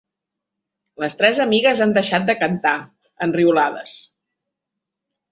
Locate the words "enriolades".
3.27-3.99